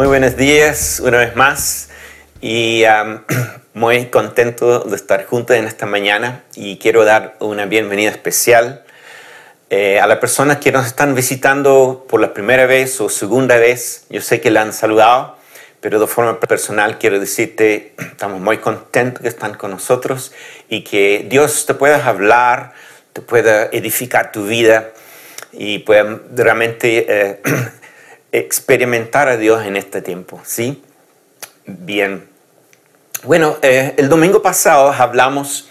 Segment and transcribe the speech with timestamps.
[0.00, 1.90] Muy buenos días una vez más
[2.40, 2.84] y
[3.74, 8.82] muy contento de estar juntos en esta mañana y quiero dar una bienvenida especial
[9.68, 14.06] eh, a las personas que nos están visitando por la primera vez o segunda vez.
[14.08, 15.36] Yo sé que la han saludado,
[15.82, 20.32] pero de forma personal quiero decirte, estamos muy contentos que están con nosotros
[20.70, 22.72] y que Dios te pueda hablar,
[23.12, 24.92] te pueda edificar tu vida
[25.52, 27.04] y pueda realmente...
[27.06, 27.40] Eh,
[28.32, 30.82] experimentar a Dios en este tiempo, ¿sí?
[31.66, 32.28] Bien.
[33.24, 35.68] Bueno, eh, el domingo pasado hablamos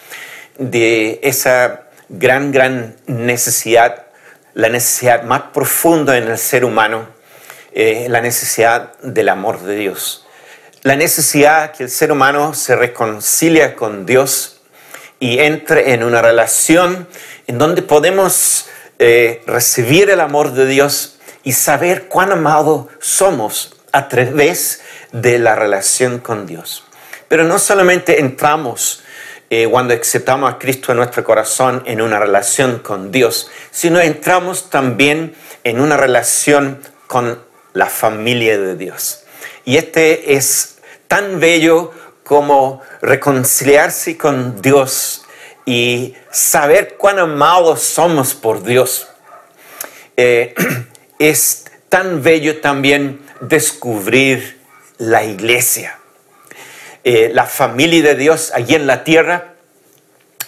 [0.58, 4.08] de esa gran, gran necesidad,
[4.54, 7.08] la necesidad más profunda en el ser humano,
[7.72, 10.26] eh, la necesidad del amor de Dios.
[10.84, 14.62] La necesidad que el ser humano se reconcilia con Dios
[15.20, 17.08] y entre en una relación
[17.48, 24.08] en donde podemos eh, recibir el amor de Dios y saber cuán amados somos a
[24.08, 26.84] través de la relación con Dios.
[27.28, 29.04] Pero no solamente entramos
[29.50, 34.70] eh, cuando aceptamos a Cristo en nuestro corazón en una relación con Dios, sino entramos
[34.70, 37.42] también en una relación con
[37.74, 39.24] la familia de Dios.
[39.66, 41.92] Y este es tan bello
[42.24, 45.26] como reconciliarse con Dios
[45.66, 49.08] y saber cuán amados somos por Dios.
[50.16, 50.54] Eh,
[51.20, 54.60] es tan bello también descubrir
[54.98, 56.00] la iglesia,
[57.04, 59.56] eh, la familia de Dios allí en la tierra,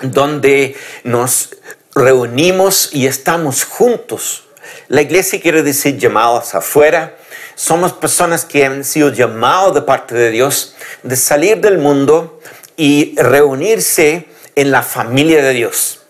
[0.01, 1.57] donde nos
[1.93, 4.45] reunimos y estamos juntos.
[4.87, 7.17] La iglesia quiere decir llamados afuera.
[7.55, 12.39] Somos personas que han sido llamados de parte de Dios de salir del mundo
[12.77, 16.00] y reunirse en la familia de Dios.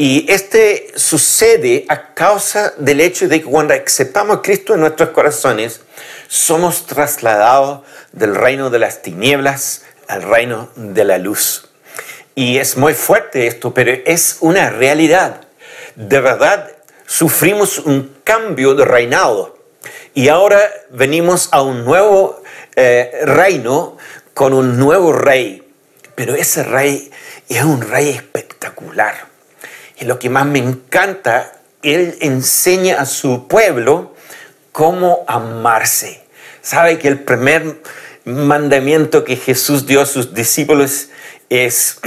[0.00, 5.08] Y este sucede a causa del hecho de que cuando aceptamos a Cristo en nuestros
[5.08, 5.80] corazones,
[6.28, 7.80] somos trasladados
[8.12, 11.66] del reino de las tinieblas al reino de la luz.
[12.36, 15.40] Y es muy fuerte esto, pero es una realidad.
[15.96, 16.70] De verdad,
[17.04, 19.58] sufrimos un cambio de reinado.
[20.14, 20.60] Y ahora
[20.90, 22.40] venimos a un nuevo
[22.76, 23.96] eh, reino
[24.32, 25.68] con un nuevo rey.
[26.14, 27.10] Pero ese rey
[27.48, 29.37] es un rey espectacular
[30.00, 34.14] y lo que más me encanta, él enseña a su pueblo
[34.72, 36.22] cómo amarse.
[36.62, 37.82] Sabe que el primer
[38.24, 41.08] mandamiento que Jesús dio a sus discípulos
[41.48, 41.98] es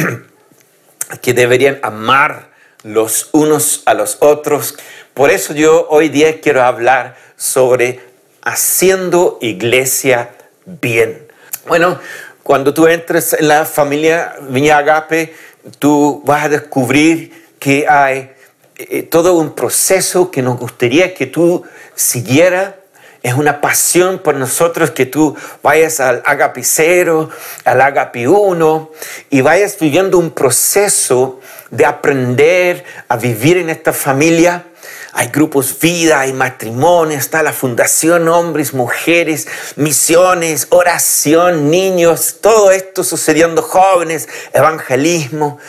[1.21, 2.51] que deberían amar
[2.83, 4.77] los unos a los otros.
[5.13, 7.99] Por eso yo hoy día quiero hablar sobre
[8.41, 10.31] haciendo iglesia
[10.65, 11.27] bien.
[11.67, 11.99] Bueno,
[12.43, 15.35] cuando tú entres en la familia Viña Agape,
[15.79, 18.33] tú vas a descubrir que hay
[18.75, 21.63] eh, todo un proceso que nos gustaría que tú
[21.93, 22.77] siguiera.
[23.21, 27.29] Es una pasión por nosotros que tú vayas al Agape 0,
[27.63, 28.91] al Agape 1
[29.29, 31.39] y vayas viviendo un proceso
[31.69, 34.65] de aprender a vivir en esta familia.
[35.13, 43.03] Hay grupos vida, hay matrimonio, está la fundación, hombres, mujeres, misiones, oración, niños, todo esto
[43.03, 45.59] sucediendo jóvenes, evangelismo.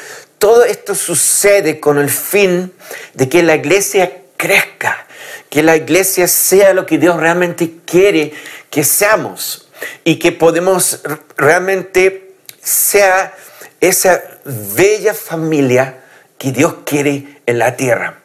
[0.43, 2.73] Todo esto sucede con el fin
[3.15, 5.07] de que la iglesia crezca,
[5.49, 8.33] que la iglesia sea lo que Dios realmente quiere
[8.69, 9.69] que seamos
[10.03, 11.01] y que podemos
[11.37, 13.37] realmente sea
[13.81, 16.03] esa bella familia
[16.39, 18.19] que Dios quiere en la tierra.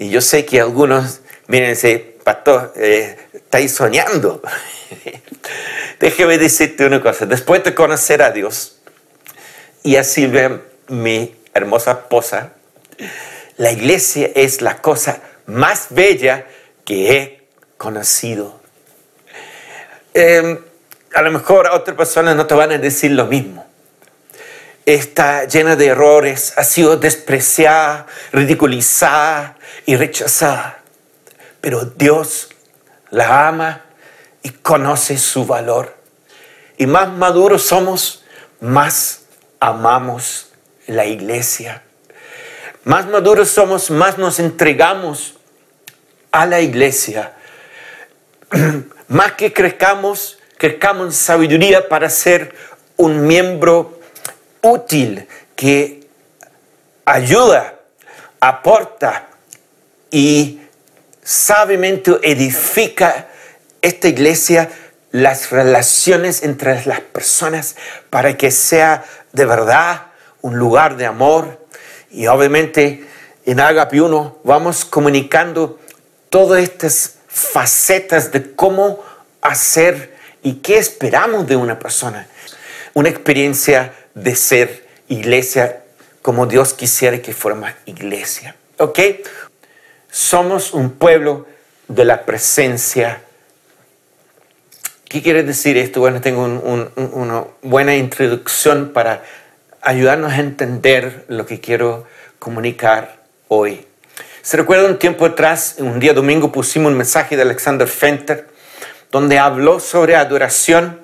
[0.00, 4.42] Y yo sé que algunos, mírense, pastor, eh, estáis soñando.
[6.00, 8.78] Déjeme decirte una cosa, después de conocer a Dios
[9.84, 10.28] y así
[10.88, 12.52] mi hermosa esposa,
[13.56, 16.46] la iglesia es la cosa más bella
[16.84, 18.60] que he conocido.
[20.14, 20.58] Em,
[21.14, 23.66] a lo mejor otras personas no te van a decir lo mismo.
[24.84, 29.56] Está llena de errores, ha sido despreciada, ridiculizada
[29.86, 30.80] y rechazada.
[31.60, 32.48] Pero Dios
[33.10, 33.82] la ama
[34.42, 35.96] y conoce su valor.
[36.78, 38.24] Y más maduros somos,
[38.60, 39.22] más
[39.60, 40.51] amamos
[40.86, 41.82] la iglesia.
[42.84, 45.34] Más maduros somos, más nos entregamos
[46.30, 47.34] a la iglesia.
[49.08, 52.54] más que crezcamos, crezcamos en sabiduría para ser
[52.96, 54.00] un miembro
[54.62, 56.06] útil que
[57.04, 57.80] ayuda,
[58.40, 59.28] aporta
[60.10, 60.60] y
[61.22, 63.28] sabiamente edifica
[63.80, 64.70] esta iglesia
[65.10, 67.76] las relaciones entre las personas
[68.10, 70.11] para que sea de verdad
[70.42, 71.66] un lugar de amor
[72.10, 73.06] y obviamente
[73.46, 75.78] en Agape 1 vamos comunicando
[76.28, 79.02] todas estas facetas de cómo
[79.40, 82.26] hacer y qué esperamos de una persona.
[82.94, 85.82] Una experiencia de ser iglesia
[86.20, 88.54] como Dios quisiera que fuéramos iglesia.
[88.78, 88.98] ¿Ok?
[90.10, 91.46] Somos un pueblo
[91.88, 93.22] de la presencia.
[95.08, 96.00] ¿Qué quiere decir esto?
[96.00, 99.22] Bueno, tengo una buena introducción para
[99.82, 102.06] ayudarnos a entender lo que quiero
[102.38, 103.86] comunicar hoy.
[104.40, 108.48] Se recuerda un tiempo atrás, un día domingo pusimos un mensaje de Alexander Fenter,
[109.10, 111.00] donde habló sobre adoración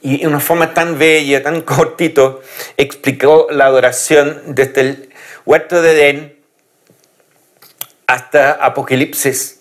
[0.00, 2.42] y de una forma tan bella, tan cortito,
[2.76, 5.10] explicó la adoración desde el
[5.44, 6.36] huerto de Edén
[8.06, 9.60] hasta Apocalipsis.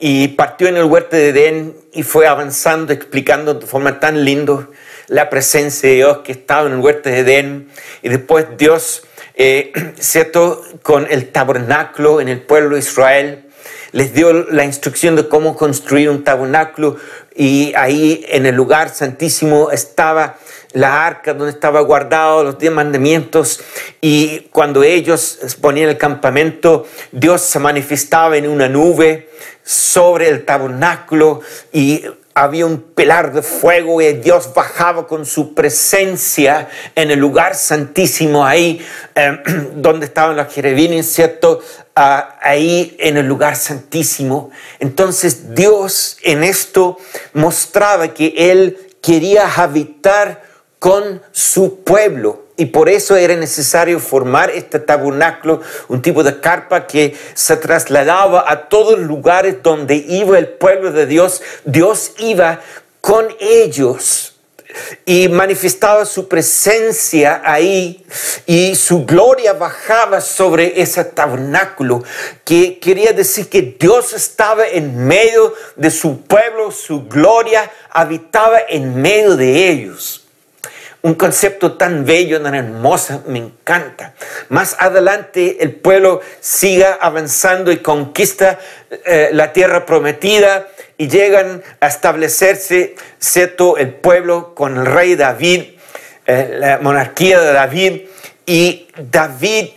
[0.00, 4.68] Y partió en el huerto de Edén y fue avanzando, explicando de forma tan linda
[5.08, 7.68] la presencia de Dios que estaba en el huerto de Edén.
[8.02, 9.02] Y después Dios
[9.38, 10.62] eh, ¿cierto?
[10.82, 13.44] Con el tabernáculo en el pueblo de Israel.
[13.92, 16.96] Les dio la instrucción de cómo construir un tabernáculo
[17.34, 20.36] y ahí en el lugar santísimo estaba
[20.72, 23.60] la arca donde estaba guardado los diez mandamientos
[24.02, 29.30] y cuando ellos ponían el campamento, Dios se manifestaba en una nube
[29.64, 31.40] sobre el tabernáculo
[31.72, 32.04] y
[32.42, 38.44] había un pilar de fuego y Dios bajaba con su presencia en el lugar santísimo,
[38.44, 39.42] ahí em,
[39.82, 41.60] donde estaban los querubines, ¿cierto?
[41.96, 44.50] Ah, ahí en el lugar santísimo.
[44.78, 46.98] Entonces Dios en esto
[47.32, 50.42] mostraba que Él quería habitar
[50.78, 52.47] con su pueblo.
[52.58, 58.50] Y por eso era necesario formar este tabernáculo, un tipo de carpa que se trasladaba
[58.50, 61.40] a todos los lugares donde iba el pueblo de Dios.
[61.64, 62.60] Dios iba
[63.00, 64.34] con ellos
[65.06, 68.04] y manifestaba su presencia ahí
[68.44, 72.02] y su gloria bajaba sobre ese tabernáculo,
[72.44, 79.00] que quería decir que Dios estaba en medio de su pueblo, su gloria habitaba en
[79.00, 80.24] medio de ellos
[81.02, 84.14] un concepto tan bello, tan hermoso, me encanta.
[84.48, 88.58] Más adelante el pueblo siga avanzando y conquista
[88.90, 93.76] eh, la tierra prometida y llegan a establecerse, ¿cierto?
[93.76, 95.62] El pueblo con el rey David,
[96.26, 98.00] eh, la monarquía de David,
[98.44, 99.68] y David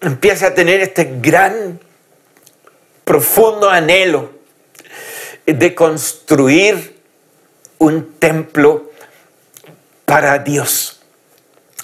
[0.00, 1.80] empieza a tener este gran,
[3.04, 4.32] profundo anhelo
[5.46, 6.98] de construir
[7.78, 8.87] un templo
[10.08, 11.00] para Dios.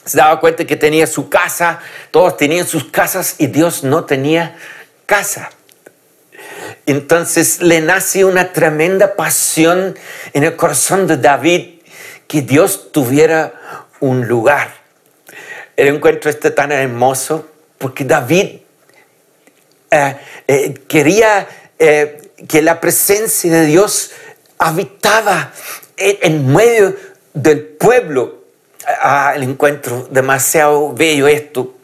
[0.06, 1.80] Se daba cuenta que tenía su casa,
[2.10, 4.56] todos tenían sus casas y Dios no tenía
[5.04, 5.50] casa.
[6.86, 9.96] Entonces le nace una tremenda pasión
[10.32, 11.80] en el corazón de David
[12.26, 14.74] que Dios tuviera un lugar.
[15.76, 17.46] El encuentro este tan hermoso
[17.76, 18.60] porque David
[19.90, 20.16] eh,
[20.48, 21.46] eh, quería
[21.78, 24.12] eh, que la presencia de Dios
[24.58, 25.52] habitaba
[25.98, 28.44] en, en medio del pueblo
[29.00, 30.08] al encuentro.
[30.10, 31.74] Demasiado bello esto.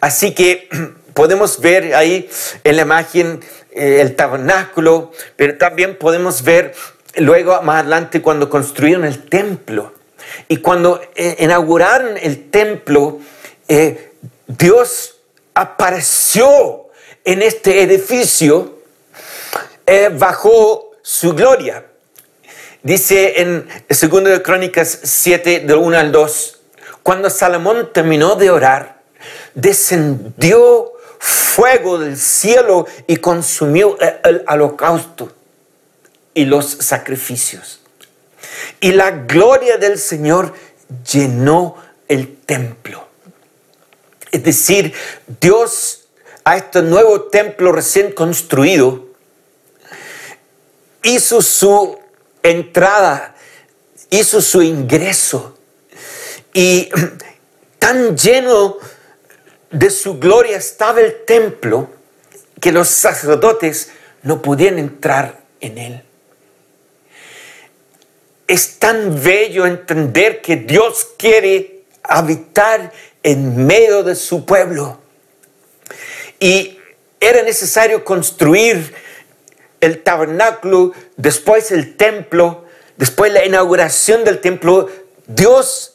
[0.00, 0.68] Así que
[1.14, 2.30] podemos ver ahí
[2.62, 3.40] en la imagen
[3.72, 6.74] eh, el tabernáculo, pero también podemos ver
[7.16, 9.94] luego más adelante cuando construyeron el templo.
[10.48, 13.20] Y cuando eh, inauguraron el templo,
[13.68, 14.12] eh,
[14.46, 15.16] Dios
[15.54, 16.88] apareció
[17.24, 18.76] en este edificio
[20.18, 21.84] bajo su gloria.
[22.86, 26.60] Dice en 2 de Crónicas 7, del 1 al 2,
[27.02, 29.00] cuando Salomón terminó de orar,
[29.56, 35.32] descendió fuego del cielo y consumió el holocausto
[36.32, 37.80] y los sacrificios.
[38.78, 40.54] Y la gloria del Señor
[41.12, 41.74] llenó
[42.06, 43.08] el templo.
[44.30, 44.94] Es decir,
[45.40, 46.04] Dios
[46.44, 49.06] a este nuevo templo recién construido
[51.02, 52.05] hizo su
[52.48, 53.34] entrada,
[54.10, 55.58] hizo su ingreso.
[56.52, 56.88] Y
[57.78, 58.78] tan lleno
[59.70, 61.90] de su gloria estaba el templo
[62.60, 63.90] que los sacerdotes
[64.22, 66.02] no podían entrar en él.
[68.46, 75.00] Es tan bello entender que Dios quiere habitar en medio de su pueblo.
[76.38, 76.78] Y
[77.18, 78.94] era necesario construir
[79.80, 82.64] el tabernáculo, después el templo,
[82.96, 84.88] después la inauguración del templo,
[85.26, 85.94] Dios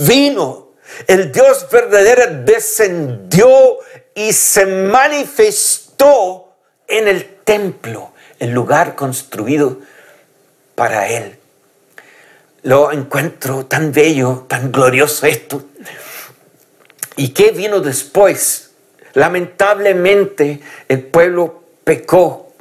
[0.00, 0.68] vino,
[1.06, 3.78] el Dios verdadero descendió
[4.14, 6.52] y se manifestó
[6.86, 9.78] en el templo, el lugar construido
[10.74, 11.38] para Él.
[12.62, 15.64] Lo encuentro tan bello, tan glorioso esto.
[17.16, 18.70] ¿Y qué vino después?
[19.14, 22.51] Lamentablemente el pueblo pecó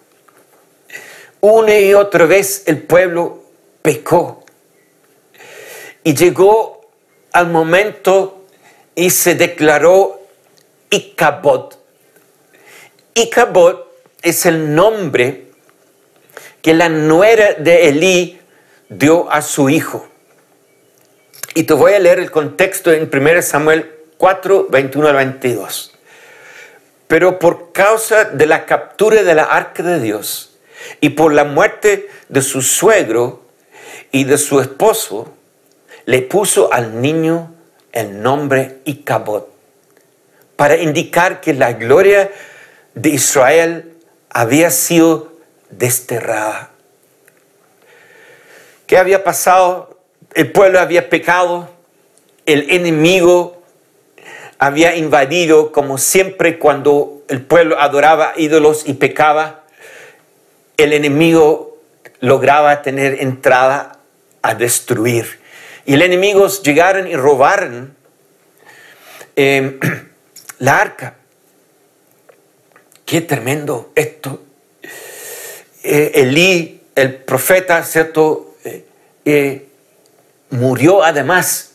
[1.41, 3.43] una y otra vez el pueblo
[3.81, 4.43] pecó.
[6.03, 6.81] y llegó
[7.31, 8.45] al momento
[8.95, 10.21] y se declaró
[10.89, 11.73] Icabod.
[13.13, 13.81] Icabod
[14.21, 15.47] es el nombre
[16.61, 18.39] que la nuera de Elí
[18.89, 20.07] dio a su hijo.
[21.53, 25.93] Y te voy a leer el contexto en 1 Samuel 4, 21 al 22.
[27.07, 30.50] Pero por causa de la captura de la arca de Dios
[30.99, 33.43] y por la muerte de su suegro
[34.11, 35.33] y de su esposo,
[36.05, 37.53] le puso al niño
[37.91, 39.43] el nombre Icabod,
[40.55, 42.31] para indicar que la gloria
[42.93, 43.93] de Israel
[44.29, 45.33] había sido
[45.69, 46.71] desterrada.
[48.87, 49.99] ¿Qué había pasado?
[50.33, 51.69] El pueblo había pecado,
[52.45, 53.61] el enemigo
[54.59, 59.60] había invadido, como siempre cuando el pueblo adoraba ídolos y pecaba,
[60.81, 61.77] el enemigo
[62.19, 63.99] lograba tener entrada
[64.41, 65.39] a destruir.
[65.85, 67.95] Y los enemigos llegaron y robaron
[69.35, 69.79] em,
[70.59, 71.15] la arca.
[73.05, 74.41] Qué tremendo esto.
[75.83, 78.55] Eh, Elí, el profeta, ¿cierto?
[78.63, 78.85] Eh,
[79.25, 79.67] eh,
[80.51, 81.71] murió además.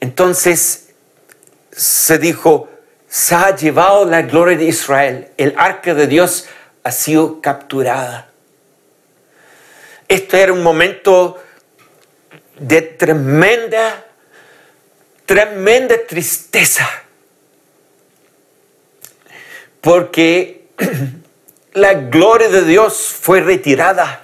[0.00, 0.90] Entonces
[1.72, 2.68] se dijo,
[3.08, 5.28] se ha llevado la gloria de Israel.
[5.36, 6.46] El arca de Dios
[6.84, 8.28] ha sido capturada.
[10.06, 11.42] Esto era un momento
[12.58, 14.04] de tremenda,
[15.24, 16.88] tremenda tristeza.
[19.80, 20.68] Porque
[21.72, 24.20] la gloria de Dios fue retirada.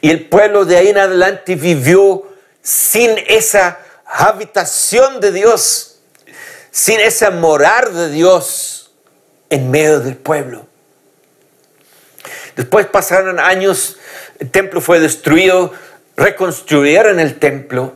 [0.00, 2.26] Y el pueblo de ahí en adelante vivió
[2.62, 6.00] sin esa habitación de Dios,
[6.72, 8.90] sin ese morar de Dios
[9.50, 10.69] en medio del pueblo.
[12.60, 13.96] Después pasaron años,
[14.38, 15.72] el templo fue destruido,
[16.14, 17.94] reconstruyeron el templo,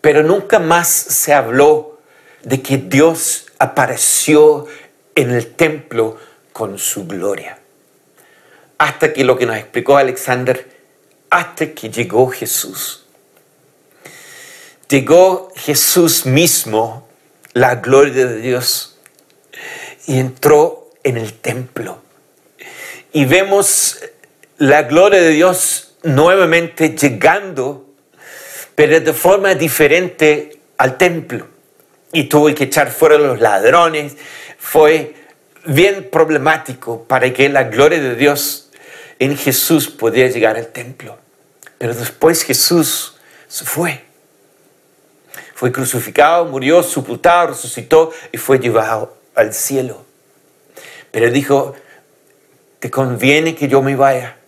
[0.00, 2.00] pero nunca más se habló
[2.42, 4.66] de que Dios apareció
[5.14, 6.18] en el templo
[6.52, 7.60] con su gloria.
[8.78, 10.68] Hasta que lo que nos explicó Alexander,
[11.30, 13.06] hasta que llegó Jesús.
[14.88, 17.06] Llegó Jesús mismo,
[17.52, 18.98] la gloria de Dios,
[20.08, 22.07] y entró en el templo.
[23.12, 23.98] Y vemos
[24.58, 27.86] la gloria de Dios nuevamente llegando,
[28.74, 31.46] pero de forma diferente al templo.
[32.12, 34.16] Y tuvo que echar fuera los ladrones.
[34.58, 35.14] Fue
[35.64, 38.70] bien problemático para que la gloria de Dios
[39.18, 41.18] en Jesús pudiera llegar al templo.
[41.78, 43.16] Pero después Jesús
[43.48, 44.04] se fue.
[45.54, 50.04] Fue crucificado, murió, sepultado, resucitó y fue llevado al cielo.
[51.10, 51.74] Pero dijo,
[52.78, 54.38] te conviene que yo me vaya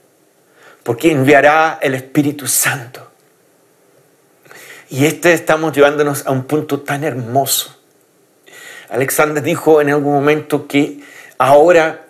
[0.83, 3.07] porque enviará el Espíritu Santo.
[4.89, 7.77] Y este estamos llevándonos a un punto tan hermoso.
[8.89, 11.01] Alexander dijo en algún momento que
[11.39, 12.07] ahora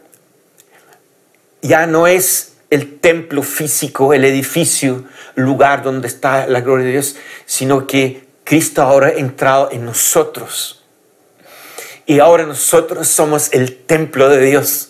[1.60, 7.16] ya no es el templo físico, el edificio, lugar donde está la gloria de Dios,
[7.44, 10.84] sino que Cristo ahora ha entrado en nosotros.
[12.06, 14.89] Y ahora nosotros somos el templo de Dios.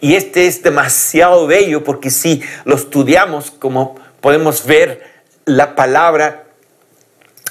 [0.00, 5.02] Y este es demasiado bello porque si lo estudiamos, como podemos ver
[5.44, 6.44] la palabra,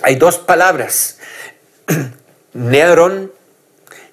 [0.01, 1.17] hay dos palabras,
[2.53, 3.31] Neron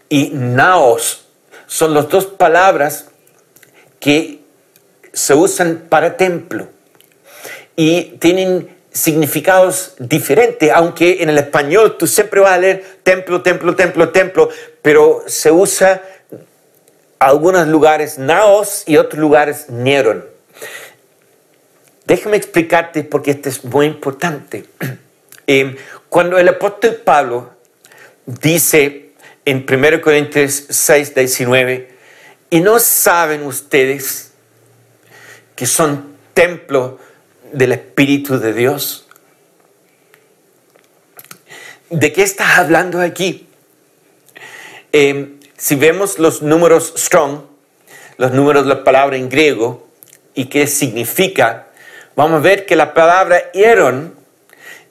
[0.09, 1.27] y Naos,
[1.67, 3.07] son las dos palabras
[4.01, 4.41] que
[5.13, 6.69] se usan para templo
[7.77, 13.75] y tienen significados diferentes, aunque en el español tú siempre vas a leer templo, templo,
[13.75, 14.49] templo, templo,
[14.83, 16.03] pero se usa
[17.27, 20.25] algunos lugares Naos y otros lugares Nieron.
[22.07, 24.65] Déjame explicarte porque esto es muy importante.
[25.47, 25.77] Eh,
[26.09, 27.51] cuando el apóstol Pablo
[28.25, 29.11] dice
[29.45, 31.95] en 1 Corintios 6, 19,
[32.49, 34.33] y no saben ustedes
[35.55, 36.99] que son templo
[37.53, 39.07] del Espíritu de Dios.
[41.91, 43.47] ¿De qué estás hablando aquí?
[44.93, 45.34] Eh,
[45.65, 47.41] si vemos los números strong,
[48.19, 49.89] los números de la palabra en griego
[50.35, 51.69] y qué significa,
[52.15, 54.15] vamos a ver que la palabra Aaron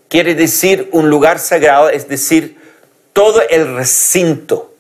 [0.10, 2.58] quiere decir un lugar sagrado, es decir,
[3.14, 4.74] todo el recinto.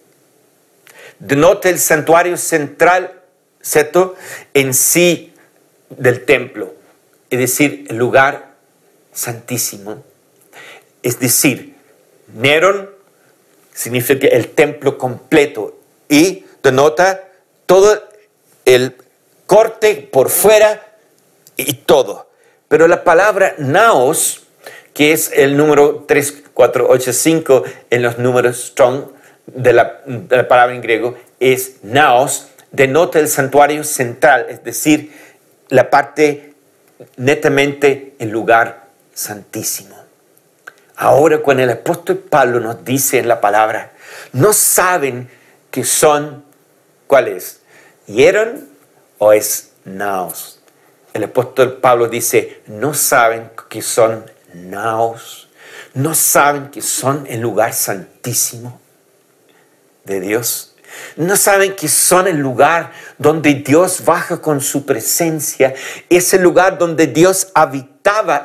[1.20, 3.14] Denota el santuario central,
[3.62, 4.16] ¿cierto?
[4.56, 5.32] En sí
[5.92, 6.74] del templo,
[7.30, 8.56] es decir, el lugar
[9.12, 10.04] santísimo.
[11.04, 11.76] Es decir,
[12.34, 12.90] Neron
[13.76, 15.82] significa el templo completo
[16.14, 17.24] y denota
[17.66, 18.08] todo
[18.66, 18.96] el
[19.48, 20.94] corte por fuera
[21.58, 22.30] y todo.
[22.68, 24.44] Pero la palabra naos
[24.94, 29.06] que es el número 3485 en los números strong
[29.48, 35.12] de la, de la palabra en griego, es naos, denota el santuario central, es decir,
[35.70, 36.54] la parte
[37.18, 39.96] netamente el lugar santísimo.
[40.96, 43.94] Ahora cuando el apóstol Pablo nos dice en la palabra,
[44.32, 45.28] no saben
[45.74, 46.46] que son,
[47.08, 47.62] ¿cuál es?
[48.06, 48.70] ¿Hieron
[49.18, 50.60] o es naos?
[51.14, 55.50] El apóstol Pablo dice, no saben que son naos,
[55.96, 58.80] no saben que son el lugar santísimo
[60.04, 60.76] de Dios.
[61.18, 65.74] No saben que son el lugar donde Dios baja con su presencia.
[66.08, 67.48] Es el lugar donde Dios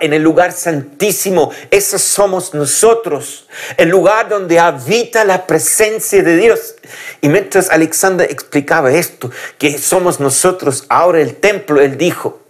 [0.01, 1.51] en el lugar santísimo.
[1.71, 3.47] Esos somos nosotros.
[3.77, 6.75] El lugar donde habita la presencia de Dios.
[7.21, 12.41] Y mientras Alexander explicaba esto, que somos nosotros ahora el templo, él dijo,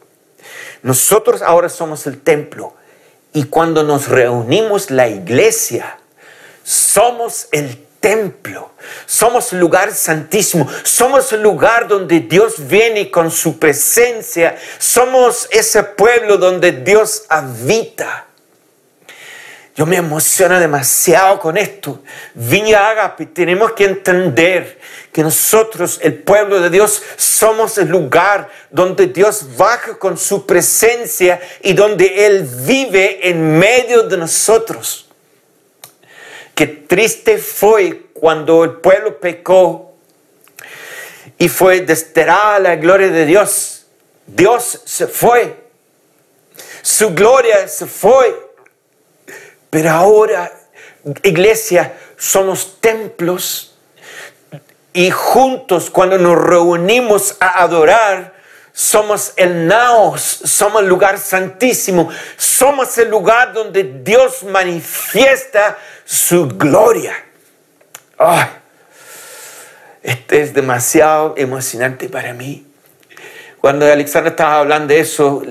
[0.83, 2.75] nosotros ahora somos el templo.
[3.33, 5.99] Y cuando nos reunimos la iglesia,
[6.65, 8.69] somos el templo
[9.07, 16.37] somos lugar santísimo, somos el lugar donde Dios viene con su presencia, somos ese pueblo
[16.37, 18.27] donde Dios habita.
[19.75, 22.03] Yo me emociono demasiado con esto.
[22.35, 24.81] Viña Agape, tenemos que entender
[25.13, 31.41] que nosotros, el pueblo de Dios, somos el lugar donde Dios baja con su presencia
[31.63, 35.08] y donde Él vive en medio de nosotros.
[36.59, 39.95] Qué triste fue cuando el pueblo pecó
[41.39, 43.87] y fue desterrada la gloria de Dios.
[44.27, 45.55] Dios se fue.
[46.83, 48.51] Su gloria se fue.
[49.71, 50.51] Pero ahora,
[51.23, 53.79] iglesia, somos templos
[54.93, 58.35] y juntos cuando nos reunimos a adorar,
[58.73, 67.13] somos el naos, somos el lugar santísimo, somos el lugar donde Dios manifiesta su gloria.
[70.03, 72.67] este es demasiado emocionante para mí.
[73.61, 75.43] Cuando Alexander estaba hablando de eso,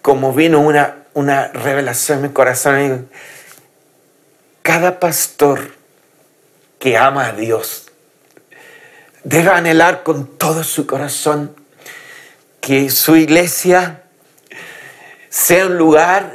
[0.00, 3.10] como vino una, una revelación en mi corazón,
[4.62, 5.74] cada pastor
[6.78, 7.88] que ama a Dios
[9.22, 11.54] debe anhelar con todo su corazón
[12.62, 14.04] que su iglesia
[15.28, 16.32] sea un lugar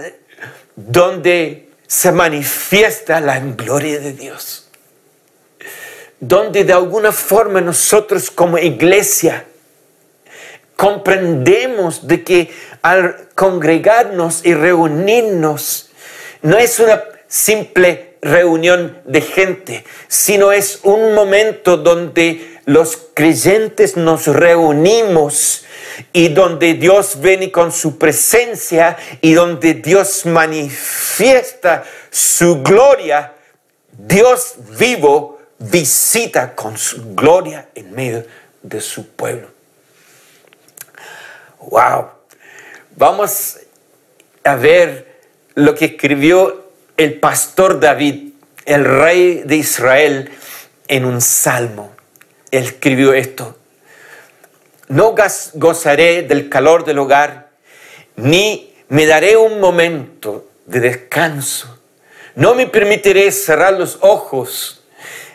[0.76, 4.70] donde se manifiesta la gloria de Dios.
[6.20, 9.46] Donde de alguna forma nosotros como iglesia
[10.76, 15.90] comprendemos de que al congregarnos y reunirnos
[16.44, 24.28] no es una simple reunión de gente, sino es un momento donde los creyentes nos
[24.28, 25.66] reunimos
[26.14, 33.34] y donde Dios viene con su presencia y donde Dios manifiesta su gloria,
[33.92, 38.26] Dios vivo visita con su gloria en medio
[38.62, 39.50] de su pueblo.
[41.60, 42.10] Wow.
[42.96, 43.58] Vamos
[44.44, 45.20] a ver
[45.56, 46.69] lo que escribió
[47.00, 48.34] el pastor David,
[48.66, 50.30] el rey de Israel,
[50.88, 51.92] en un salmo.
[52.52, 53.56] Escribió esto
[54.90, 55.16] no
[55.54, 57.50] gozaré del calor del hogar,
[58.16, 61.80] ni me daré un momento de descanso.
[62.36, 64.84] No me permitiré cerrar los ojos,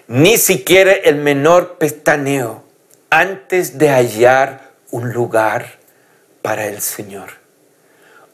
[0.09, 2.65] ni siquiera el menor pestaneo,
[3.11, 5.79] antes de hallar un lugar
[6.43, 7.31] para el Señor,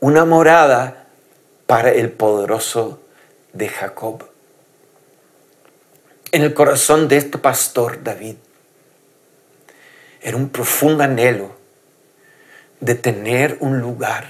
[0.00, 1.04] una morada
[1.66, 3.00] para el poderoso
[3.52, 4.24] de Jacob.
[6.32, 8.36] En el corazón de este pastor David
[10.20, 11.56] era un profundo anhelo
[12.80, 14.28] de tener un lugar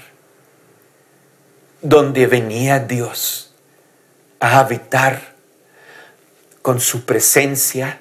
[1.81, 3.53] donde venía Dios
[4.39, 5.33] a habitar
[6.61, 7.99] con su presencia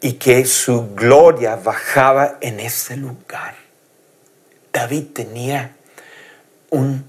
[0.00, 3.54] y que su gloria bajaba en ese lugar.
[4.72, 5.76] David tenía
[6.70, 7.04] un,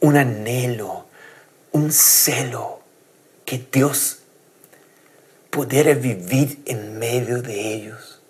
[0.00, 1.06] un anhelo,
[1.78, 2.80] un celo
[3.44, 4.18] que Dios
[5.50, 8.20] pudiera vivir en medio de ellos.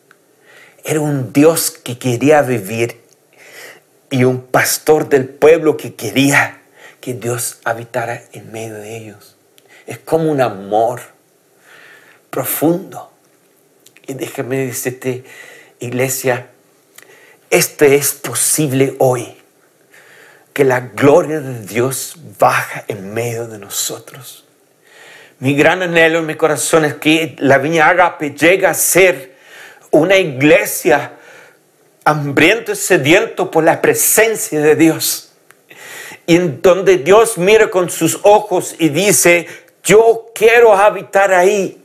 [0.84, 3.00] Era un Dios que quería vivir
[4.11, 6.61] y un pastor del pueblo que quería
[7.00, 9.37] que Dios habitara en medio de ellos.
[9.87, 11.00] Es como un amor
[12.30, 13.11] profundo.
[14.06, 15.24] Y déjame decirte,
[15.80, 16.50] iglesia,
[17.50, 19.38] esto es posible hoy.
[20.58, 24.44] Que la gloria de Dios baja en medio de nosotros.
[25.38, 29.36] Mi gran anhelo en mi corazón es que la viña Agape llegue a ser
[29.92, 31.12] una iglesia
[32.02, 35.30] hambriento y sediento por la presencia de Dios.
[36.26, 39.46] y en donde Dios mira con sus ojos y dice,
[39.84, 41.84] yo quiero habitar ahí.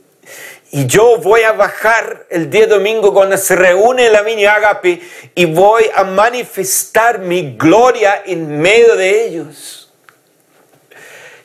[0.76, 5.00] Y yo voy a bajar el día domingo cuando se reúne la mini agape
[5.32, 9.92] y voy a manifestar mi gloria en medio de ellos.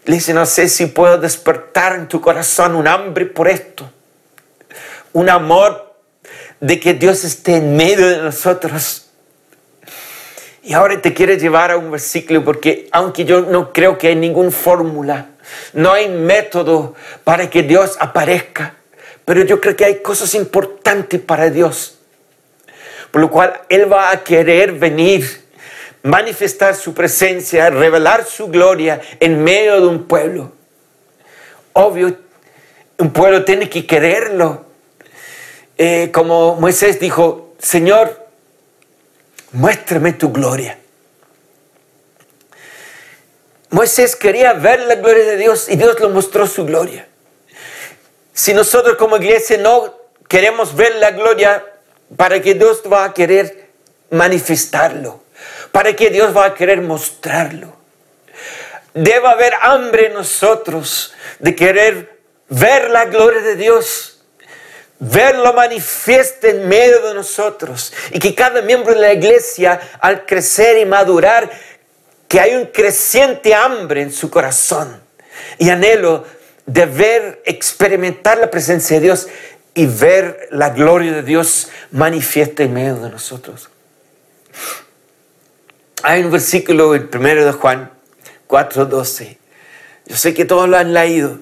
[0.05, 3.91] Le dice, no sé si puedo despertar en tu corazón un hambre por esto.
[5.13, 5.93] Un amor
[6.59, 9.11] de que Dios esté en medio de nosotros
[10.63, 14.15] y ahora te quiero llevar a un versículo porque aunque yo no creo que hay
[14.15, 15.27] ninguna fórmula,
[15.73, 18.78] no hay método para que Dios aparezca,
[19.29, 21.99] pero yo creo que hay cosas importantes para Dios,
[23.11, 25.43] por lo cual Él va a querer venir,
[26.01, 30.51] manifestar su presencia, revelar su gloria en medio de un pueblo.
[31.73, 32.17] Obvio,
[32.97, 34.65] un pueblo tiene que quererlo.
[35.77, 38.25] Eh, como Moisés dijo, Señor,
[39.51, 40.79] muéstrame tu gloria.
[43.69, 47.09] Moisés quería ver la gloria de Dios y Dios le mostró su gloria.
[48.39, 49.99] Si nosotros como iglesia no
[50.30, 51.62] queremos ver la gloria,
[52.15, 53.67] para que Dios va a querer
[54.12, 55.21] manifestarlo,
[55.73, 57.75] para que Dios va a querer mostrarlo.
[58.93, 64.21] Debe haber hambre en nosotros de querer ver la gloria de Dios
[64.99, 70.78] verlo manifieste en medio de nosotros y que cada miembro de la iglesia al crecer
[70.78, 71.49] y madurar,
[72.30, 75.02] que hay un creciente hambre en su corazón
[75.58, 76.25] y anhelo
[76.69, 79.27] de ver, experimentar la presencia de Dios
[79.73, 83.69] y ver la gloria de Dios manifiesta en medio de nosotros.
[86.03, 87.91] Hay un versículo en 1 de Juan
[88.47, 89.39] 4:12.
[90.05, 91.39] Yo sé que todos lo han leído,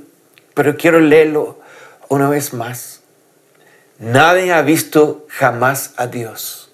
[0.54, 1.60] pero quiero leerlo
[2.08, 3.02] una vez más.
[4.00, 6.72] Nadie ha visto jamás a Dios.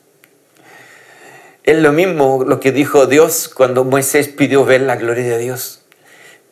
[1.63, 5.82] Es lo mismo lo que dijo Dios cuando Moisés pidió ver la gloria de Dios.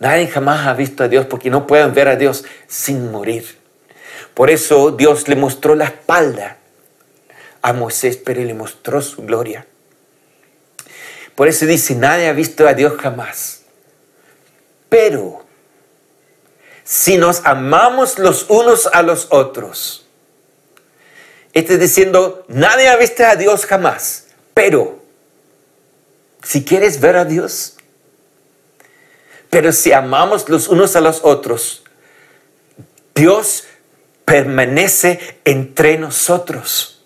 [0.02, 3.60] Nadie jamás ha visto a Dios porque no pueden ver a Dios sin morir.
[4.34, 6.58] Por eso Dios le mostró la espalda
[7.62, 9.68] a Moisés, pero le mostró su gloria.
[11.36, 13.62] Por eso dice, nadie ha visto a Dios jamás.
[14.90, 15.46] Pero
[16.84, 20.08] si nos amamos los unos a los otros,
[21.54, 25.00] este diciendo, nadie ha visto a Dios jamás, pero
[26.42, 27.76] si quieres ver a Dios,
[29.52, 31.84] pero si amamos los unos a los otros,
[33.14, 33.66] Dios
[34.26, 37.04] permanece entre nosotros.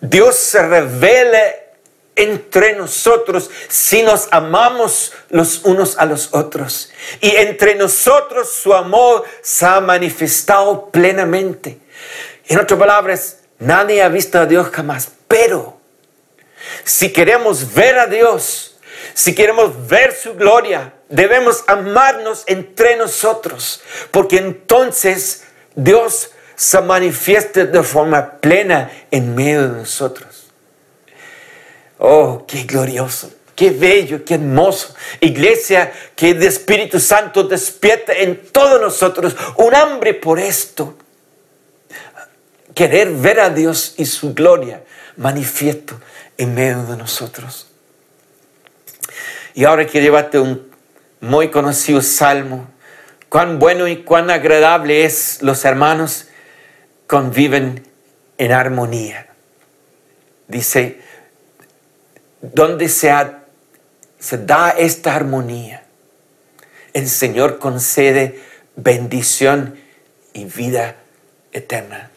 [0.00, 1.40] Dios se revela
[2.16, 6.90] entre nosotros si nos amamos los unos a los otros.
[7.20, 11.78] Y entre nosotros su amor se ha manifestado plenamente.
[12.48, 15.80] En otras palabras, nadie ha visto a Dios jamás, pero
[16.82, 18.71] si queremos ver a Dios,
[19.14, 25.44] si queremos ver su gloria, debemos amarnos entre nosotros, porque entonces
[25.74, 30.46] Dios se manifiesta de forma plena en medio de nosotros.
[31.98, 34.94] Oh, qué glorioso, qué bello, qué hermoso.
[35.20, 40.96] Iglesia, que el Espíritu Santo despierta en todos nosotros un hambre por esto
[42.74, 44.82] querer ver a Dios y su gloria
[45.16, 46.00] manifiesto
[46.38, 47.71] en medio de nosotros.
[49.54, 50.70] Y ahora quiero llevarte un
[51.20, 52.68] muy conocido salmo.
[53.28, 56.28] Cuán bueno y cuán agradable es los hermanos
[57.06, 57.86] conviven
[58.38, 59.28] en armonía.
[60.48, 61.00] Dice,
[62.40, 63.14] donde se,
[64.18, 65.84] se da esta armonía,
[66.92, 68.42] el Señor concede
[68.76, 69.78] bendición
[70.32, 70.96] y vida
[71.52, 72.10] eterna.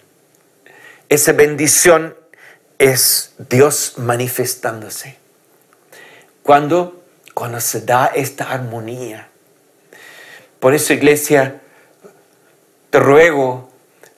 [1.08, 2.16] Esa bendición
[2.78, 5.18] es Dios manifestándose.
[6.44, 7.05] Cuando,
[7.36, 9.28] cuando se da esta armonía.
[10.60, 11.62] Por eso, iglesia,
[12.90, 13.70] te ruego,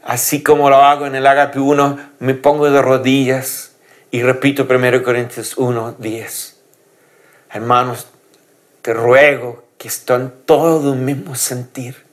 [0.04, 3.72] así como lo hago en el Agape 1, me pongo de rodillas
[4.12, 6.58] y repito 1 Corintios 1, 10.
[7.54, 8.08] Hermanos,
[8.84, 12.06] te ruego que estén todos de un mismo sentir,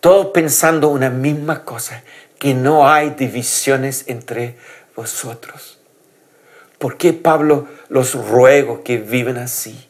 [0.00, 2.02] todos pensando una misma cosa,
[2.40, 4.58] que no hay divisiones entre
[4.96, 5.78] vosotros.
[6.78, 9.85] ¿Por qué Pablo los ruego que viven así?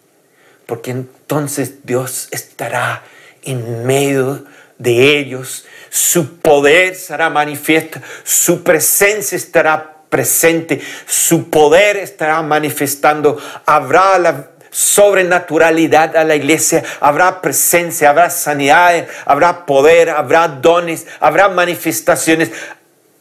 [0.66, 3.02] Porque entonces Dios estará
[3.42, 4.44] en medio
[4.78, 14.18] de ellos, su poder será manifiesto, su presencia estará presente, su poder estará manifestando, habrá
[14.18, 22.50] la sobrenaturalidad a la iglesia, habrá presencia, habrá sanidad, habrá poder, habrá dones, habrá manifestaciones,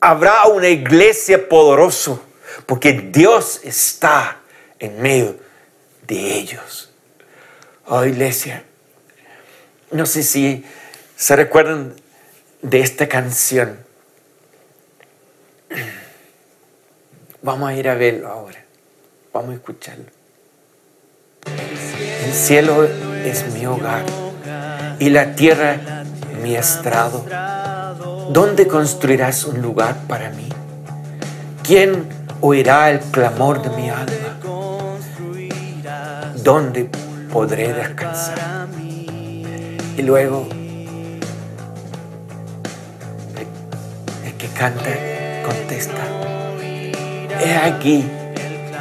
[0.01, 2.19] habrá una iglesia poderosa,
[2.65, 4.39] porque Dios está
[4.79, 5.38] en medio
[6.05, 6.85] de ellos.
[7.88, 8.63] Oh, iglesia,
[9.91, 10.65] no sé si
[11.15, 11.93] se recuerdan
[12.63, 13.78] de esta canción.
[17.43, 18.65] Vamos a ir a verlo ahora.
[19.32, 20.06] Vamos a escucharlo.
[22.26, 22.86] El cielo
[23.24, 24.04] es mi hogar
[24.98, 26.04] y la tierra
[26.41, 27.24] mi estrado.
[28.32, 30.50] ¿Dónde construirás un lugar para mí?
[31.62, 32.08] ¿Quién
[32.41, 34.39] oirá el clamor de mi alma?
[36.38, 36.89] ¿Dónde
[37.36, 38.69] podré descansar?
[39.98, 40.48] Y luego
[44.26, 44.89] el que canta
[45.45, 46.02] contesta,
[47.43, 48.06] he aquí,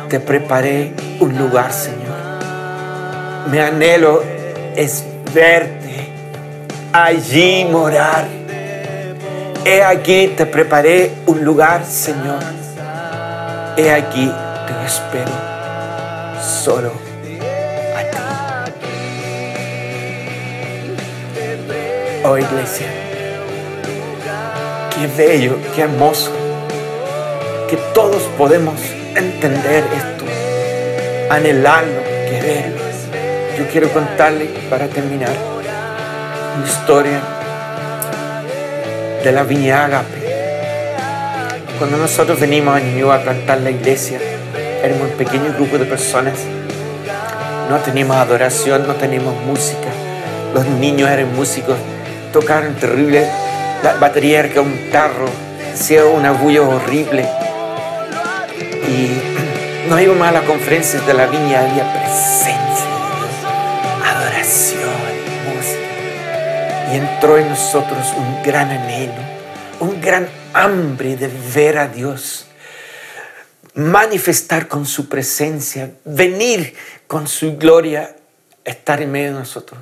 [0.08, 2.14] te preparé un lugar, Señor.
[3.50, 4.22] Mi anhelo
[4.76, 6.12] es verte,
[6.92, 8.24] allí morar.
[9.64, 12.38] He aquí, te preparé un lugar, Señor.
[13.76, 14.30] He aquí,
[14.68, 15.32] te espero
[16.40, 17.03] solo
[22.26, 22.86] Oh iglesia,
[24.94, 26.32] qué bello, qué hermoso,
[27.68, 28.80] que todos podemos
[29.14, 30.24] entender esto,
[31.28, 32.78] anhelarlo, quererlo.
[33.58, 35.34] Yo quiero contarle para terminar
[36.56, 37.20] una historia
[39.22, 40.24] de la viña Agape.
[41.78, 44.18] Cuando nosotros venimos a Niño a plantar la iglesia,
[44.82, 46.38] éramos un pequeño grupo de personas.
[47.68, 49.88] No teníamos adoración, no teníamos música.
[50.54, 51.76] Los niños eran músicos,
[52.34, 53.30] tocaron terrible.
[53.82, 55.26] La batería era un tarro,
[55.72, 57.26] hacía una bulla horrible.
[58.88, 62.54] Y nos íbamos a las conferencias de la viña, había presencia
[64.04, 64.90] adoración,
[65.46, 66.92] música.
[66.92, 69.22] Y entró en nosotros un gran anhelo,
[69.78, 72.46] un gran hambre de ver a Dios,
[73.74, 76.74] manifestar con su presencia, venir
[77.06, 78.16] con su gloria,
[78.64, 79.80] estar en medio de nosotros.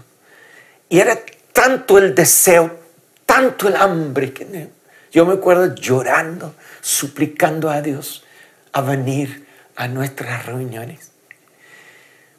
[0.90, 1.18] Y era
[1.52, 2.78] tanto el deseo,
[3.26, 4.70] tanto el hambre que
[5.12, 8.24] yo me acuerdo llorando, suplicando a Dios
[8.72, 11.12] a venir a nuestras reuniones.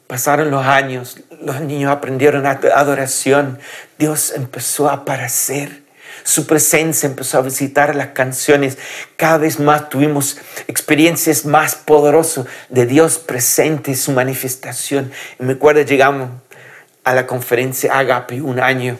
[0.06, 3.58] Pasaron los años, los niños aprendieron adoración,
[3.98, 5.82] Dios empezó a aparecer,
[6.24, 8.76] su presencia empezó a visitar las canciones,
[9.16, 15.10] cada vez más tuvimos experiencias más poderosas de Dios presente, su manifestación.
[15.40, 16.30] Y me acuerdo, llegamos
[17.04, 18.98] a la conferencia Agape un año,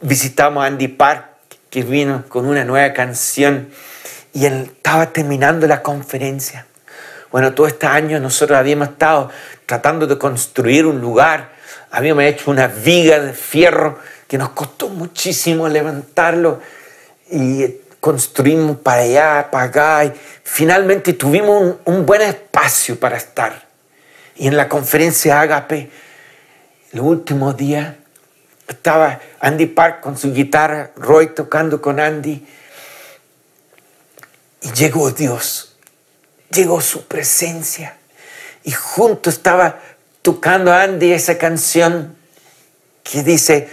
[0.00, 1.26] visitamos a Andy Park,
[1.68, 3.68] que vino con una nueva canción,
[4.32, 6.66] y él estaba terminando la conferencia.
[7.32, 9.30] Bueno, todo este año nosotros habíamos estado
[9.66, 11.50] tratando de construir un lugar.
[11.92, 16.60] Habíamos hecho una viga de fierro que nos costó muchísimo levantarlo
[17.30, 17.66] y
[18.00, 20.04] construimos para allá, para acá.
[20.04, 23.64] Y finalmente tuvimos un, un buen espacio para estar.
[24.36, 25.90] Y en la conferencia Agape,
[26.92, 27.98] el último día,
[28.68, 32.46] estaba Andy Park con su guitarra, Roy tocando con Andy.
[34.62, 35.76] Y llegó Dios,
[36.50, 37.96] llegó su presencia
[38.62, 39.80] y junto estaba
[40.22, 42.16] tocando Andy esa canción
[43.02, 43.68] que dice,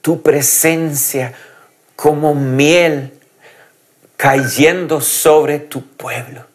[0.00, 1.34] tu presencia
[1.96, 3.12] como miel
[4.16, 6.46] cayendo sobre tu pueblo.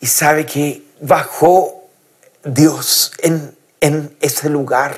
[0.00, 1.88] Y sabe que bajó
[2.44, 4.96] Dios en, en ese lugar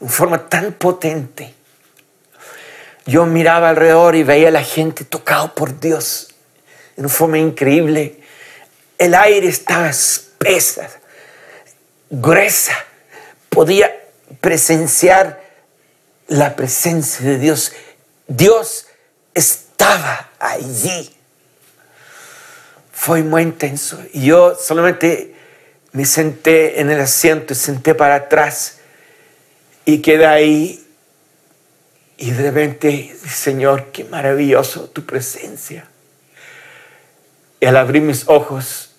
[0.00, 1.54] en forma tan potente.
[3.06, 6.28] Yo miraba alrededor y veía a la gente tocado por Dios
[6.96, 8.20] en forma increíble.
[8.98, 10.88] El aire estaba espesa,
[12.10, 12.74] gruesa.
[13.50, 13.94] Podía
[14.40, 15.42] presenciar
[16.28, 17.72] la presencia de Dios.
[18.26, 18.86] Dios
[19.34, 21.14] estaba allí.
[22.92, 24.02] Fue muy intenso.
[24.12, 25.33] Y yo solamente
[25.94, 28.78] me senté en el asiento senté para atrás
[29.84, 30.84] y quedé ahí.
[32.16, 35.86] Y de repente, Señor, qué maravilloso tu presencia.
[37.60, 38.90] Y al abrir mis ojos,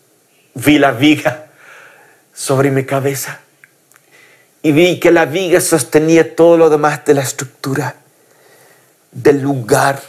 [0.54, 1.48] vi la viga
[2.34, 3.42] sobre mi cabeza
[4.62, 7.96] y vi que la viga sostenía todo lo demás de la estructura
[9.12, 10.02] del lugar.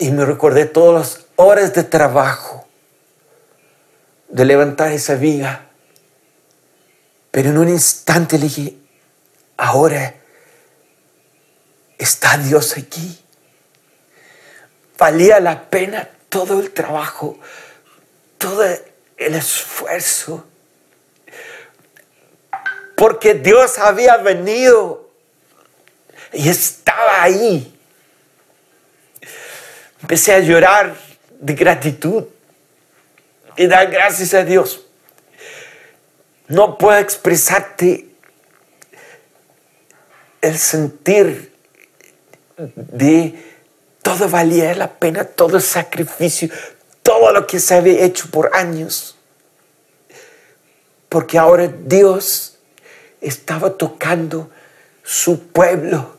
[0.00, 2.65] Y me recordé todas las horas de trabajo
[4.28, 5.66] de levantar esa viga.
[7.30, 8.76] Pero en un instante le dije,
[9.56, 10.14] ahora
[11.98, 13.18] está Dios aquí.
[14.98, 17.38] Valía la pena todo el trabajo,
[18.38, 18.64] todo
[19.16, 20.46] el esfuerzo.
[22.96, 25.10] Porque Dios había venido
[26.32, 27.78] y estaba ahí.
[30.00, 30.96] Empecé a llorar
[31.38, 32.24] de gratitud
[33.56, 34.82] y dar gracias a Dios.
[36.48, 38.08] no puedo expresarte
[40.40, 41.52] el sentir
[42.56, 43.34] de
[44.02, 46.48] todo valía la pena, todo sacrificio,
[47.02, 49.16] todo lo que se había hecho por años.
[51.08, 52.58] Porque ahora Dios
[53.20, 54.50] estaba tocando
[55.02, 56.18] su pueblo.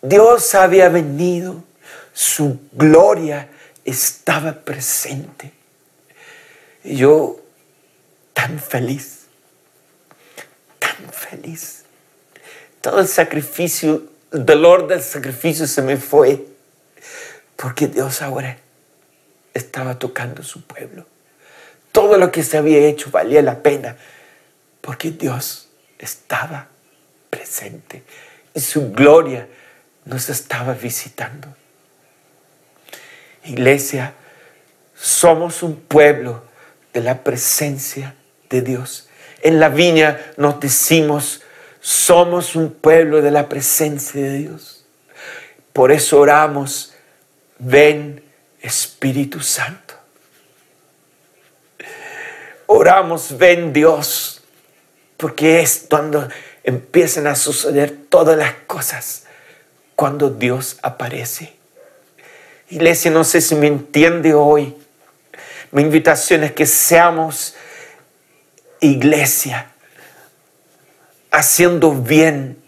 [0.00, 1.62] Dios había venido,
[2.12, 3.48] su gloria
[3.84, 5.52] estaba presente.
[6.86, 7.40] Yo
[8.32, 9.26] tan feliz,
[10.78, 11.82] tan feliz.
[12.80, 16.46] Todo el sacrificio, el dolor del sacrificio se me fue,
[17.56, 18.58] porque Dios ahora
[19.52, 21.06] estaba tocando su pueblo.
[21.90, 23.96] Todo lo que se había hecho valía la pena,
[24.80, 25.68] porque Dios
[25.98, 26.68] estaba
[27.30, 28.04] presente
[28.54, 29.48] y su gloria
[30.04, 31.48] nos estaba visitando.
[33.44, 34.14] Iglesia,
[34.94, 36.45] somos un pueblo
[36.96, 38.14] de la presencia
[38.48, 39.08] de Dios.
[39.42, 41.42] En la viña nos decimos,
[41.78, 44.86] somos un pueblo de la presencia de Dios.
[45.74, 46.94] Por eso oramos,
[47.58, 48.22] ven
[48.62, 49.92] Espíritu Santo.
[52.64, 54.40] Oramos, ven Dios,
[55.18, 56.26] porque es cuando
[56.64, 59.24] empiezan a suceder todas las cosas,
[59.94, 61.56] cuando Dios aparece.
[62.70, 64.74] Iglesia, no sé si me entiende hoy.
[65.76, 67.54] Mi invitación es que seamos
[68.80, 69.72] iglesia,
[71.30, 72.64] haciendo bien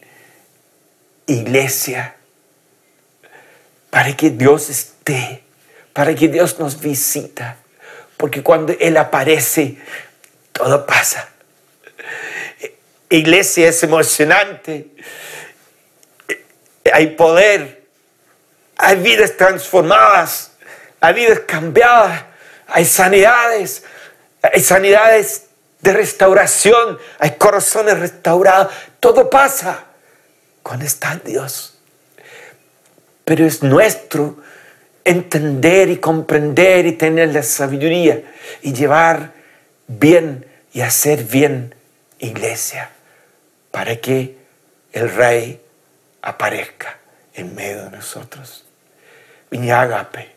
[1.25, 2.17] iglesia,
[3.89, 5.43] para que Dios esté,
[5.95, 7.57] para que Dios nos visita,
[8.19, 9.79] porque cuando Él aparece,
[10.53, 11.31] todo pasa.
[13.09, 14.91] Iglesia es emocionante,
[16.93, 17.87] hay poder,
[18.77, 20.53] hay vidas transformadas,
[21.01, 22.28] hay vidas cambiadas,
[22.69, 23.83] hay sanidades,
[24.43, 25.47] hay sanidades
[25.81, 29.85] de restauración, hay corazones restaurados, todo pasa
[30.63, 31.79] cuando está Dios.
[33.25, 34.39] Pero es nuestro
[35.05, 38.23] entender y comprender y tener la sabiduría
[38.63, 39.33] y llevar
[39.87, 41.75] bien y hacer bien
[42.19, 42.91] iglesia
[43.71, 44.37] para que
[44.93, 45.61] el rey
[46.21, 46.99] aparezca
[47.35, 48.67] en medio de nosotros.
[49.51, 50.35] Viñágape,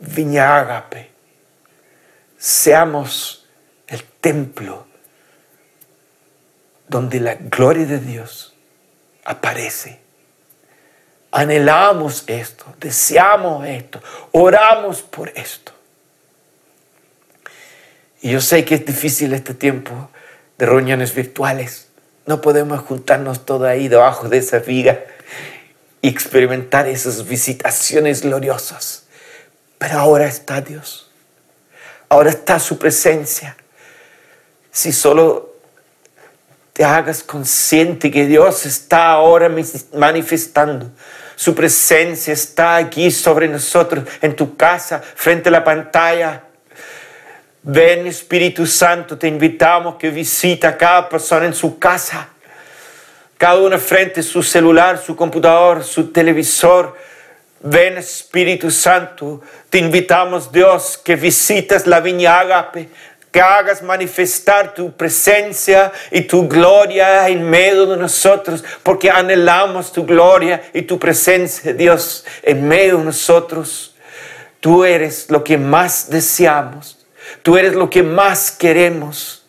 [0.00, 1.17] viñágape,
[2.38, 3.46] seamos
[3.88, 4.86] el templo
[6.88, 8.54] donde la gloria de Dios
[9.24, 10.00] aparece.
[11.30, 14.00] Anhelamos esto, deseamos esto,
[14.32, 15.72] oramos por esto.
[18.22, 20.10] Y yo sé que es difícil este tiempo
[20.56, 21.88] de reuniones virtuales.
[22.26, 25.04] No podemos juntarnos todos ahí debajo de esa viga
[26.00, 29.04] y experimentar esas visitaciones gloriosas.
[29.78, 31.07] Pero ahora está Dios.
[32.08, 33.56] Ahora está su presencia
[34.70, 35.56] si solo
[36.72, 39.50] te hagas consciente que Dios está ahora
[39.94, 40.92] manifestando.
[41.34, 46.44] Su presencia está aquí sobre nosotros, en tu casa, frente a la pantalla.
[47.62, 52.28] Ven Espíritu Santo, te invitamos que visita a cada persona en su casa.
[53.36, 56.96] Cada uno frente a su celular, su computador, su televisor.
[57.60, 62.88] Ven Espíritu Santo, te invitamos Dios que visites la viña Agape,
[63.32, 70.06] que hagas manifestar tu presencia y tu gloria en medio de nosotros, porque anhelamos tu
[70.06, 73.96] gloria y tu presencia, Dios, en medio de nosotros.
[74.60, 77.04] Tú eres lo que más deseamos,
[77.42, 79.46] tú eres lo que más queremos.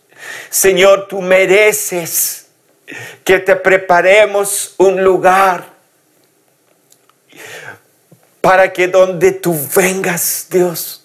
[0.50, 2.48] Señor, tú mereces
[3.24, 5.79] que te preparemos un lugar
[8.42, 11.04] para que donde tú vengas, Dios,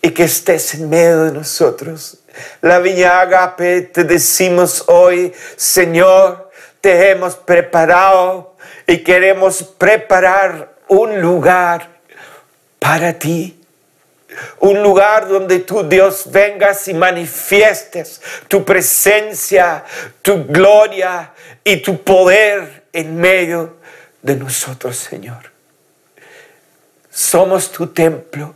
[0.00, 2.18] y que estés en medio de nosotros.
[2.60, 6.50] La Viña Agape te decimos hoy, Señor,
[6.80, 8.56] te hemos preparado
[8.86, 11.88] y queremos preparar un lugar
[12.78, 13.54] para ti.
[14.60, 19.84] Un lugar donde tú, Dios, vengas y manifiestes tu presencia,
[20.22, 21.32] tu gloria
[21.64, 23.78] y tu poder en medio
[24.22, 25.57] de nosotros, Señor.
[27.18, 28.54] Somos tu templo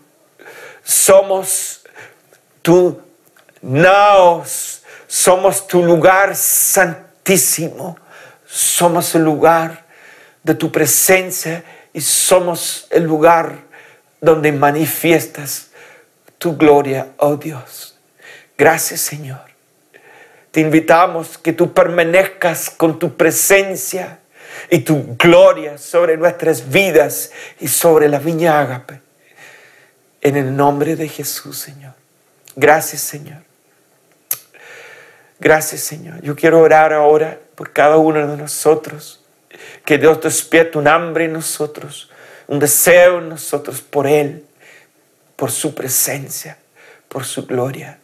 [0.83, 1.83] somos
[2.61, 3.01] tu
[3.61, 7.99] naos, somos tu lugar santísimo,
[8.47, 9.85] somos el lugar
[10.43, 13.59] de tu presencia y somos el lugar
[14.21, 15.71] donde manifiestas
[16.39, 17.99] tu gloria, oh Dios.
[18.59, 19.41] Gracias Señor.
[20.51, 24.19] Te invitamos que tú permanezcas con tu presencia
[24.71, 27.31] y tu gloria sobre nuestras vidas
[27.61, 29.01] y sobre la viña ágape.
[30.21, 31.95] En el nombre de Jesús, Señor.
[32.55, 33.39] Gracias, Señor.
[35.41, 36.23] Gracias, Señor.
[36.23, 39.25] Yo quiero orar ahora por cada uno de nosotros.
[39.85, 42.11] Que Dios despierte un hambre en nosotros,
[42.47, 44.45] un deseo en nosotros por Él,
[45.37, 46.57] por su presencia,
[47.09, 47.99] por su gloria.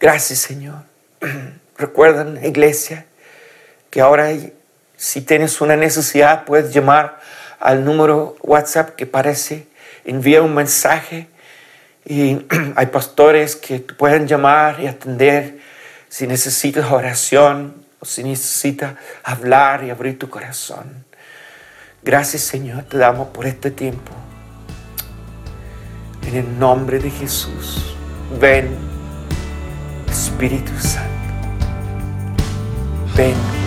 [0.00, 0.82] Gracias, Señor.
[1.78, 3.06] Recuerden, iglesia,
[3.92, 4.30] que ahora
[4.96, 7.20] si tienes una necesidad puedes llamar
[7.60, 9.66] al número WhatsApp que parece,
[10.06, 11.28] envía un mensaje
[12.06, 12.38] y
[12.76, 15.58] hay pastores que pueden llamar y atender
[16.08, 21.04] si necesitas oración o si necesitas hablar y abrir tu corazón.
[22.02, 24.12] Gracias Señor, te damos por este tiempo.
[26.26, 27.94] En el nombre de Jesús,
[28.40, 28.74] ven
[30.10, 31.10] Espíritu Santo.
[33.14, 33.61] Ven